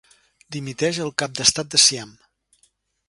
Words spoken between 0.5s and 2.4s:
Dimiteix el cap d'estat de Siam.